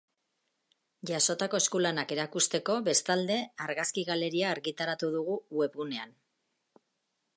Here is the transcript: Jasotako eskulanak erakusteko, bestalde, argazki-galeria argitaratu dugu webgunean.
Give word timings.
Jasotako 1.09 1.59
eskulanak 1.63 2.13
erakusteko, 2.15 2.77
bestalde, 2.87 3.37
argazki-galeria 3.67 4.49
argitaratu 4.55 5.11
dugu 5.17 5.37
webgunean. 5.61 6.21